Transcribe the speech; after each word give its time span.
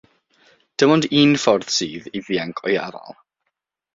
Dim 0.81 0.93
ond 0.93 1.07
un 1.19 1.33
ffordd 1.43 1.75
sydd 1.75 2.09
i 2.19 2.23
ddianc 2.29 2.65
o'i 2.69 2.79
afael 2.87 3.17